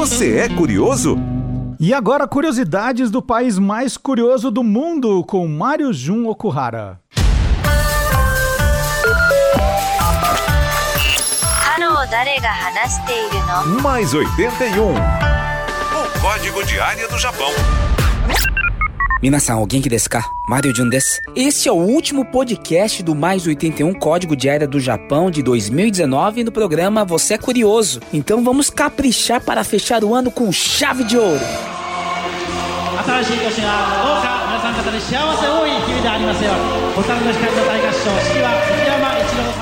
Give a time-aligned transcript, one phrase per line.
[0.00, 1.18] Você é curioso?
[1.78, 6.98] E agora, curiosidades do país mais curioso do mundo com Mário Jun Okuhara.
[13.82, 14.94] Mais 81.
[14.94, 17.50] O código de área do Japão.
[19.21, 20.23] Minasan, alguém que desu ka?
[20.47, 21.21] Mario Jun desu.
[21.35, 26.43] Este é o último podcast do Mais 81 Código de Área do Japão de 2019
[26.43, 28.01] no programa Você é Curioso.
[28.13, 31.39] Então vamos caprichar para fechar o ano com chave de ouro.
[33.05, 36.63] 新しい年がどうか皆さん方に幸せ多い日々でありますように
[36.95, 39.18] 蛍の光の大合唱式は杉山一郎さん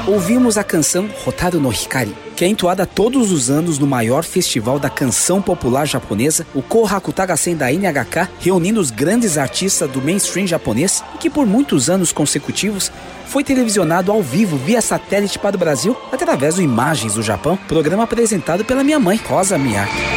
[0.09, 4.79] Ouvimos a canção Hotaru no Hikari, que é entoada todos os anos no maior festival
[4.79, 10.47] da canção popular japonesa, o Kohaku Tagasen da NHK, reunindo os grandes artistas do mainstream
[10.47, 12.91] japonês e que por muitos anos consecutivos
[13.27, 18.05] foi televisionado ao vivo via satélite para o Brasil através do Imagens do Japão, programa
[18.05, 20.08] apresentado pela minha mãe, Rosa Miyake.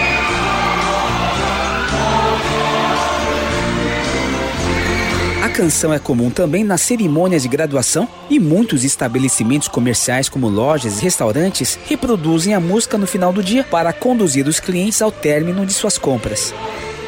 [5.51, 11.03] Canção é comum também nas cerimônias de graduação e muitos estabelecimentos comerciais, como lojas e
[11.03, 15.73] restaurantes, reproduzem a música no final do dia para conduzir os clientes ao término de
[15.73, 16.53] suas compras.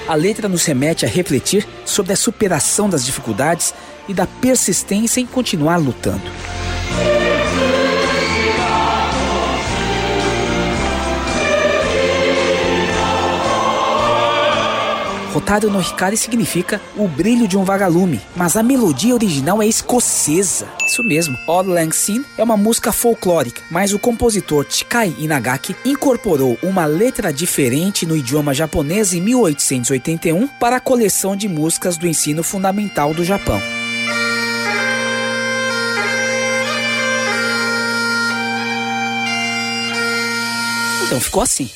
[0.08, 3.74] A letra nos remete a refletir sobre a superação das dificuldades
[4.10, 6.30] e da persistência em continuar lutando.
[15.36, 20.68] Hotaru no Hikari significa o brilho de um vagalume, mas a melodia original é escocesa.
[20.86, 26.58] Isso mesmo, Odd Lang Syne é uma música folclórica, mas o compositor Chikai Inagaki incorporou
[26.62, 32.44] uma letra diferente no idioma japonês em 1881 para a coleção de músicas do ensino
[32.44, 33.60] fundamental do Japão.
[41.06, 41.70] Então ficou assim.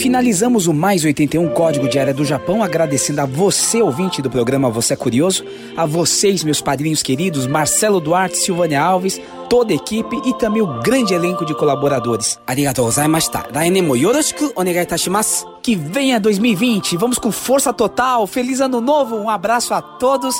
[0.00, 4.70] Finalizamos o Mais 81 Código de Área do Japão, agradecendo a você, ouvinte do programa
[4.70, 5.44] Você é Curioso,
[5.76, 10.80] a vocês, meus padrinhos queridos, Marcelo Duarte, Silvânia Alves, toda a equipe e também o
[10.80, 12.40] grande elenco de colaboradores.
[12.46, 13.44] Arigatou gozaimashita.
[13.52, 15.46] Lainen mo yoroshiku onegai itashimasu.
[15.62, 20.34] Que venha 2020, vamos com força total, feliz ano novo, um abraço a todos,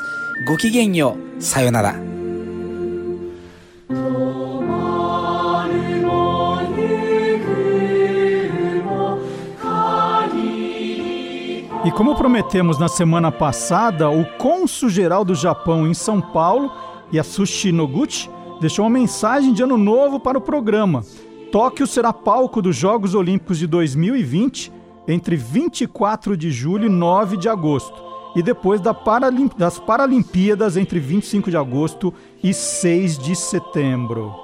[0.47, 2.20] gokigenyo, sayonara.
[11.83, 16.71] E como prometemos na semana passada, o cônsul-geral do Japão em São Paulo,
[17.11, 18.29] Yasushi Noguchi,
[18.61, 21.03] deixou uma mensagem de ano novo para o programa.
[21.51, 24.71] Tóquio será palco dos Jogos Olímpicos de 2020
[25.09, 27.97] entre 24 de julho e 9 de agosto,
[28.37, 32.13] e depois das Paralimpíadas entre 25 de agosto
[32.45, 34.35] e 6 de setembro.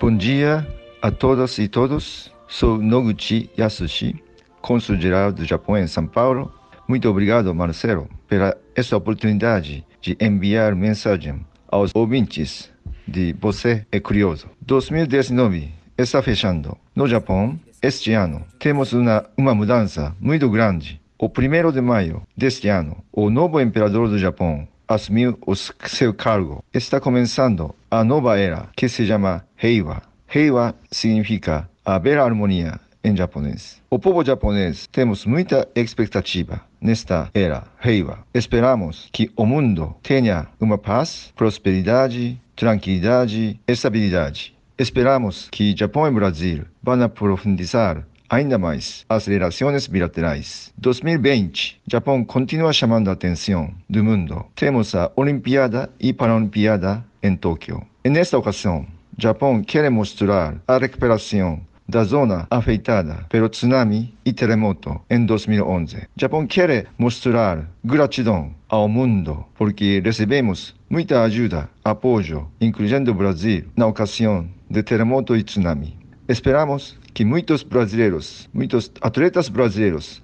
[0.00, 0.66] Bom dia
[1.00, 2.32] a todas e todos.
[2.48, 4.24] Sou Noguchi Yasushi
[4.64, 6.50] cônsul-geral do Japão em São Paulo.
[6.88, 12.72] Muito obrigado, Marcelo, pela essa oportunidade de enviar mensagem aos ouvintes
[13.06, 14.48] de Você é Curioso.
[14.62, 16.76] 2019 está fechando.
[16.96, 20.98] No Japão, este ano, temos uma, uma mudança muito grande.
[21.18, 26.64] O 1 de maio deste ano, o novo imperador do Japão assumiu o seu cargo.
[26.72, 30.02] Está começando a nova era que se chama Heiwa.
[30.34, 33.80] Heiwa significa haver harmonia em japonês.
[33.90, 38.18] O povo japonês temos muita expectativa nesta era Heiwa.
[38.34, 44.54] Esperamos que o mundo tenha uma paz, prosperidade, tranquilidade, estabilidade.
[44.78, 50.72] Esperamos que Japão e Brasil vão aprofundizar ainda mais as relações bilaterais.
[50.78, 54.44] 2020, Japão continua chamando a atenção do mundo.
[54.54, 57.82] Temos a Olimpíada e Paralimpíada em Tóquio.
[58.04, 58.86] Nesta ocasião,
[59.16, 66.08] Japão quer mostrar a recuperação da zona afetada pelo tsunami e terremoto em 2011.
[66.16, 73.86] Japão quer mostrar gratidão ao mundo porque recebemos muita ajuda, apoio, incluindo o Brasil, na
[73.86, 75.96] ocasião de terremoto e tsunami.
[76.28, 80.22] Esperamos que muitos brasileiros, muitos atletas brasileiros,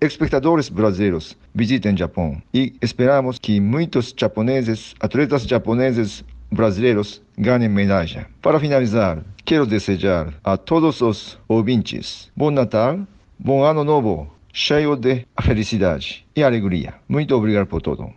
[0.00, 8.26] espectadores brasileiros visitem Japão e esperamos que muitos japoneses, atletas japoneses brasileiros ganhem medalha.
[8.40, 13.00] Para finalizar, quero desejar a todos os ouvintes bom Natal,
[13.38, 16.94] bom Ano Novo, cheio de felicidade e alegria.
[17.08, 18.10] Muito obrigado por tudo.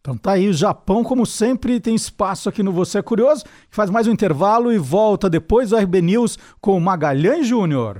[0.00, 3.76] Então tá aí, o Japão, como sempre, tem espaço aqui no Você é Curioso, que
[3.76, 7.98] faz mais um intervalo e volta depois do RB News com Magalhães Júnior.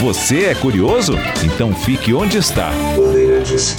[0.00, 1.14] Você é curioso?
[1.44, 2.70] Então fique onde está.
[2.96, 3.76] Bandeirantes.